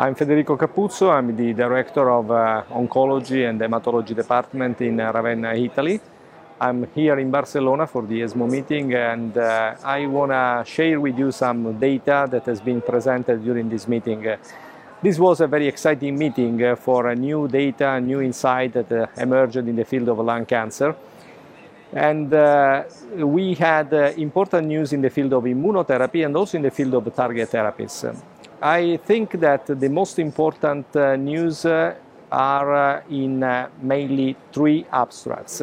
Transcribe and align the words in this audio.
I'm 0.00 0.14
Federico 0.14 0.56
Capuzzo, 0.56 1.10
I'm 1.10 1.34
the 1.34 1.52
Director 1.52 2.08
of 2.08 2.30
uh, 2.30 2.62
Oncology 2.70 3.50
and 3.50 3.60
Hematology 3.60 4.14
Department 4.14 4.80
in 4.80 5.00
uh, 5.00 5.10
Ravenna, 5.10 5.54
Italy. 5.54 6.00
I'm 6.60 6.86
here 6.94 7.18
in 7.18 7.32
Barcelona 7.32 7.84
for 7.88 8.06
the 8.06 8.22
ESMO 8.22 8.46
meeting 8.46 8.94
and 8.94 9.36
uh, 9.36 9.74
I 9.82 10.06
want 10.06 10.30
to 10.30 10.62
share 10.64 11.00
with 11.00 11.18
you 11.18 11.32
some 11.32 11.80
data 11.80 12.28
that 12.30 12.46
has 12.46 12.60
been 12.60 12.80
presented 12.80 13.42
during 13.42 13.68
this 13.68 13.88
meeting. 13.88 14.36
This 15.02 15.18
was 15.18 15.40
a 15.40 15.48
very 15.48 15.66
exciting 15.66 16.16
meeting 16.16 16.62
uh, 16.62 16.76
for 16.76 17.12
new 17.16 17.48
data, 17.48 18.00
new 18.00 18.20
insight 18.20 18.74
that 18.74 18.92
uh, 18.92 19.06
emerged 19.16 19.56
in 19.56 19.74
the 19.74 19.84
field 19.84 20.10
of 20.10 20.20
lung 20.20 20.46
cancer. 20.46 20.94
And 21.92 22.32
uh, 22.32 22.84
we 23.16 23.54
had 23.54 23.92
important 24.16 24.68
news 24.68 24.92
in 24.92 25.00
the 25.00 25.10
field 25.10 25.32
of 25.32 25.42
immunotherapy 25.42 26.24
and 26.24 26.36
also 26.36 26.56
in 26.56 26.62
the 26.62 26.70
field 26.70 26.94
of 26.94 27.12
target 27.16 27.50
therapies. 27.50 28.14
I 28.60 28.96
think 28.96 29.38
that 29.38 29.66
the 29.66 29.88
most 29.88 30.18
important 30.18 30.96
uh, 30.96 31.14
news 31.14 31.64
uh, 31.64 31.94
are 32.32 32.74
uh, 32.74 33.02
in 33.08 33.40
uh, 33.40 33.68
mainly 33.80 34.34
three 34.52 34.84
abstracts, 34.90 35.62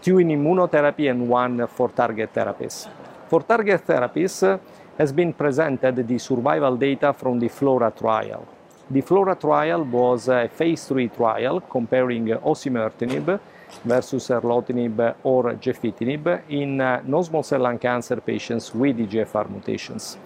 two 0.00 0.18
in 0.20 0.28
immunotherapy 0.28 1.10
and 1.10 1.28
one 1.28 1.66
for 1.66 1.88
target 1.88 2.32
therapies. 2.32 2.88
For 3.26 3.42
target 3.42 3.84
therapies 3.84 4.44
uh, 4.44 4.58
has 4.96 5.12
been 5.12 5.32
presented 5.32 6.06
the 6.06 6.18
survival 6.18 6.76
data 6.76 7.12
from 7.12 7.40
the 7.40 7.48
FLAURA 7.48 7.90
trial. 7.98 8.46
The 8.88 9.02
FLAURA 9.02 9.34
trial 9.40 9.82
was 9.82 10.28
a 10.28 10.48
phase 10.48 10.84
3 10.84 11.08
trial 11.08 11.62
comparing 11.62 12.26
osimertinib 12.26 13.40
versus 13.84 14.28
erlotinib 14.28 15.16
or 15.24 15.54
gefitinib 15.54 16.42
in 16.48 16.76
non-small 16.76 17.42
cell 17.42 17.62
lung 17.62 17.78
cancer 17.78 18.20
patients 18.20 18.72
with 18.72 18.98
EGFR 18.98 19.50
mutations. 19.50 20.16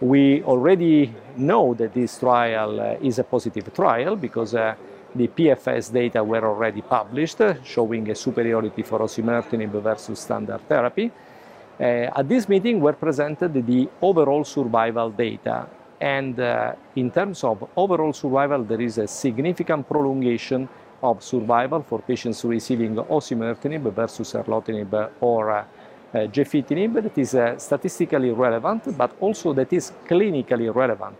We 0.00 0.42
already 0.44 1.12
know 1.36 1.74
that 1.74 1.92
this 1.92 2.18
trial 2.18 2.80
uh, 2.80 2.96
is 3.02 3.18
a 3.18 3.24
positive 3.24 3.72
trial 3.74 4.16
because 4.16 4.54
uh, 4.54 4.74
the 5.14 5.28
PFS 5.28 5.92
data 5.92 6.24
were 6.24 6.42
already 6.42 6.80
published, 6.80 7.40
uh, 7.42 7.62
showing 7.62 8.10
a 8.10 8.14
superiority 8.14 8.82
for 8.82 9.00
osimertinib 9.00 9.72
versus 9.82 10.18
standard 10.18 10.66
therapy. 10.66 11.10
Uh, 11.78 11.84
at 12.16 12.26
this 12.26 12.48
meeting 12.48 12.80
were 12.80 12.94
presented 12.94 13.52
the 13.66 13.88
overall 14.00 14.42
survival 14.42 15.10
data. 15.10 15.66
And 16.00 16.40
uh, 16.40 16.72
in 16.96 17.10
terms 17.10 17.44
of 17.44 17.68
overall 17.76 18.14
survival, 18.14 18.64
there 18.64 18.80
is 18.80 18.96
a 18.96 19.06
significant 19.06 19.86
prolongation 19.86 20.66
of 21.02 21.22
survival 21.22 21.82
for 21.82 21.98
patients 22.00 22.42
receiving 22.44 22.96
osimertinib 22.96 23.92
versus 23.92 24.32
erlotinib 24.32 25.10
or 25.20 25.66
uh, 26.14 26.18
uh, 26.18 26.26
gefitinib 26.26 27.02
that 27.02 27.16
is 27.18 27.34
uh, 27.34 27.58
statistically 27.58 28.30
relevant, 28.30 28.96
but 28.96 29.12
also 29.20 29.52
that 29.52 29.72
is 29.72 29.92
clinically 30.08 30.74
relevant. 30.74 31.16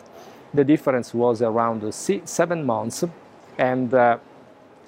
The 0.53 0.65
difference 0.65 1.15
was 1.15 1.43
around 1.43 1.95
seven 1.95 2.65
months, 2.65 3.05
and 3.57 3.95
uh, 3.95 4.19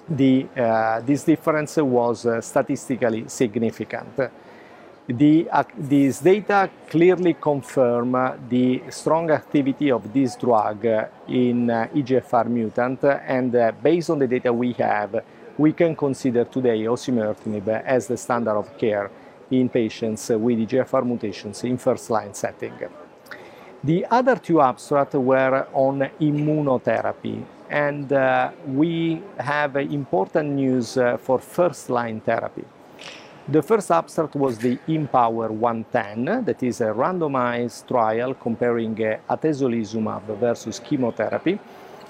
the, 0.09 0.45
uh, 0.57 0.99
this 1.01 1.23
difference 1.23 1.77
was 1.77 2.25
uh, 2.25 2.41
statistically 2.41 3.25
significant. 3.27 4.19
The, 5.07 5.49
uh, 5.49 5.63
these 5.77 6.19
data 6.19 6.69
clearly 6.89 7.35
confirm 7.35 8.11
the 8.49 8.83
strong 8.89 9.31
activity 9.31 9.91
of 9.91 10.13
this 10.13 10.35
drug 10.35 10.85
in 11.27 11.67
EGFR 11.67 12.47
mutant, 12.47 13.03
and 13.03 13.51
based 13.81 14.09
on 14.09 14.19
the 14.19 14.27
data 14.27 14.51
we 14.51 14.73
have, 14.73 15.23
we 15.57 15.71
can 15.71 15.95
consider 15.95 16.45
today 16.45 16.83
osimertinib 16.83 17.67
as 17.85 18.07
the 18.07 18.17
standard 18.17 18.57
of 18.57 18.77
care 18.77 19.09
in 19.59 19.69
patients 19.69 20.29
with 20.29 20.57
EGFR 20.59 21.05
mutations 21.05 21.63
in 21.63 21.77
first-line 21.77 22.33
setting. 22.33 22.73
The 23.83 24.05
other 24.09 24.37
two 24.37 24.61
abstracts 24.61 25.15
were 25.15 25.67
on 25.73 26.09
immunotherapy, 26.21 27.43
and 27.69 28.11
uh, 28.13 28.51
we 28.67 29.21
have 29.37 29.75
important 29.75 30.51
news 30.51 30.97
uh, 30.97 31.17
for 31.17 31.39
first-line 31.39 32.21
therapy. 32.21 32.63
The 33.45 33.61
first 33.61 33.91
abstract 33.91 34.35
was 34.35 34.57
the 34.57 34.77
IMpower 34.87 35.49
110, 35.49 36.45
that 36.45 36.63
is 36.63 36.79
a 36.79 36.93
randomized 36.93 37.85
trial 37.85 38.35
comparing 38.35 38.93
uh, 39.03 39.17
atezolizumab 39.29 40.37
versus 40.37 40.79
chemotherapy. 40.79 41.59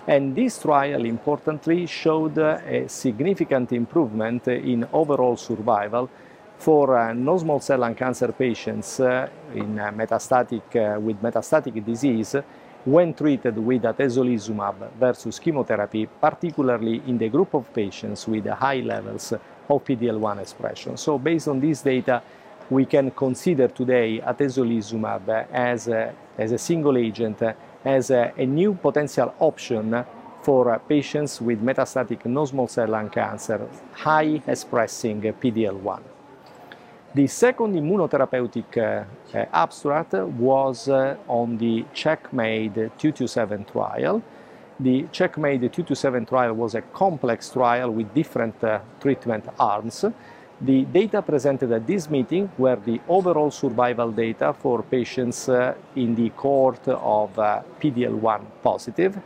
And 0.06 0.35
this 0.35 0.62
trial, 0.62 1.06
importantly, 1.06 1.88
showed 1.88 2.38
a 2.38 2.88
significant 2.88 3.72
improvement 3.72 4.47
in 4.47 4.88
overall 4.94 5.38
survival 5.38 6.07
for 6.63 6.97
uh, 6.97 7.12
non-small 7.12 7.59
cell 7.59 7.79
lung 7.79 7.94
cancer 7.94 8.31
patients 8.31 9.01
uh, 9.01 9.28
in 9.53 9.78
uh, 9.78 9.91
metastatic, 9.91 11.01
with 11.01 11.22
metastatic 11.22 11.84
disease 11.84 12.38
when 12.85 13.13
treated 13.13 13.57
with 13.57 13.81
atezolizumab 13.81 14.91
versus 14.97 15.40
chemotherapy, 15.40 16.06
particularly 16.06 17.02
in 17.07 17.18
the 17.18 17.28
group 17.28 17.53
of 17.53 17.73
patients 17.73 18.29
with 18.29 18.46
high 18.46 18.79
levels 18.79 19.34
of 19.34 19.84
PD-L1 19.84 20.40
expression. 20.40 20.96
So 20.96 21.18
based 21.18 21.50
on 21.50 21.59
this 21.59 21.81
data, 21.81 22.23
we 22.69 22.85
can 22.85 23.12
consider 23.12 23.68
today 23.68 24.22
atezolizumab 24.25 25.47
as 25.52 25.90
a, 25.90 26.13
as 26.38 26.53
a 26.53 26.57
single 26.57 26.97
agent, 26.97 27.41
as 27.84 28.09
a, 28.09 28.31
a 28.38 28.46
new 28.46 28.73
potential 28.73 29.34
option 29.40 30.06
for 30.41 30.79
patients 30.88 31.41
with 31.41 31.62
metastatic 31.62 32.25
non-small 32.25 32.69
cell 32.69 32.88
lung 32.88 33.09
cancer, 33.09 33.68
high 33.91 34.41
expressing 34.47 35.22
PD-L1. 35.22 36.12
The 37.16 37.28
second 37.28 37.75
immunotherapeutic 37.75 38.75
uh, 38.75 39.38
uh, 39.38 39.46
abstract 39.53 40.13
was 40.13 40.90
uh, 40.90 41.16
on 41.28 41.59
the 41.59 41.85
CheckMate 41.94 42.74
227 42.74 43.66
trial. 43.66 44.24
The 44.79 45.03
CheckMate 45.13 45.59
227 45.59 46.25
trial 46.25 46.53
was 46.56 46.73
a 46.73 46.81
complex 46.81 47.52
trial 47.52 47.91
with 47.91 48.12
different 48.16 48.63
uh, 48.63 48.79
treatment 49.00 49.46
arms. 49.59 50.03
The 50.59 50.85
data 50.85 51.22
presented 51.22 51.72
at 51.72 51.85
this 51.85 52.09
meeting 52.09 52.50
were 52.57 52.78
the 52.78 53.00
overall 53.07 53.52
survival 53.52 54.12
data 54.12 54.52
for 54.52 54.81
patients 54.81 55.47
uh, 55.47 55.75
in 55.96 56.16
the 56.16 56.31
cohort 56.31 56.88
of 56.88 57.38
uh, 57.38 57.62
PDL1 57.79 58.41
positive 58.63 59.22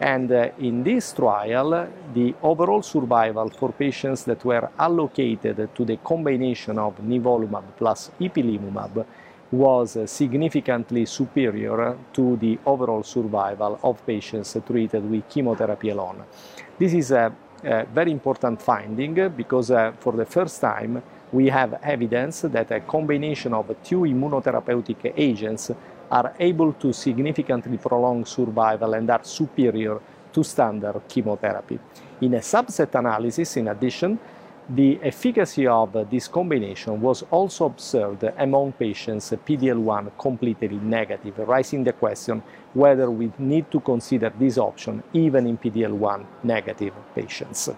and 0.00 0.32
uh, 0.32 0.48
in 0.58 0.82
this 0.82 1.12
trial, 1.12 1.86
the 2.14 2.34
overall 2.42 2.80
survival 2.80 3.50
for 3.50 3.70
patients 3.72 4.24
that 4.24 4.42
were 4.44 4.70
allocated 4.78 5.68
to 5.74 5.84
the 5.84 5.98
combination 5.98 6.78
of 6.78 6.96
nivolumab 7.02 7.64
plus 7.76 8.10
ipilimumab 8.18 9.04
was 9.52 9.96
uh, 9.96 10.06
significantly 10.06 11.04
superior 11.04 11.98
to 12.14 12.36
the 12.36 12.58
overall 12.64 13.02
survival 13.02 13.78
of 13.82 14.04
patients 14.06 14.56
treated 14.66 15.08
with 15.08 15.28
chemotherapy 15.28 15.90
alone. 15.90 16.24
This 16.78 16.94
is 16.94 17.10
a, 17.10 17.30
a 17.62 17.84
very 17.84 18.10
important 18.10 18.62
finding 18.62 19.28
because 19.36 19.70
uh, 19.70 19.92
for 19.98 20.14
the 20.14 20.24
first 20.24 20.62
time 20.62 21.02
we 21.32 21.48
have 21.48 21.78
evidence 21.82 22.40
that 22.42 22.70
a 22.70 22.80
combination 22.80 23.52
of 23.52 23.76
two 23.84 24.00
immunotherapeutic 24.00 25.12
agents 25.14 25.70
are 26.10 26.34
able 26.38 26.72
to 26.74 26.92
significantly 26.92 27.78
prolong 27.78 28.24
survival 28.24 28.94
and 28.94 29.10
are 29.10 29.24
superior 29.24 30.00
to 30.32 30.42
standard 30.42 31.02
chemotherapy. 31.08 31.78
In 32.20 32.34
a 32.34 32.38
subset 32.38 32.94
analysis, 32.94 33.56
in 33.56 33.68
addition, 33.68 34.18
the 34.68 35.00
efficacy 35.02 35.66
of 35.66 36.08
this 36.08 36.28
combination 36.28 37.00
was 37.00 37.24
also 37.30 37.64
observed 37.64 38.24
among 38.38 38.72
patients 38.72 39.32
PD-L1 39.32 40.12
completely 40.16 40.68
negative, 40.68 41.38
raising 41.38 41.82
the 41.82 41.92
question 41.92 42.40
whether 42.74 43.10
we 43.10 43.32
need 43.38 43.68
to 43.70 43.80
consider 43.80 44.32
this 44.38 44.58
option 44.58 45.02
even 45.12 45.46
in 45.46 45.58
PD-L1 45.58 46.24
negative 46.44 46.94
patients. 47.14 47.70